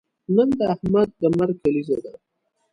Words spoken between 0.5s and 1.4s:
د احمد د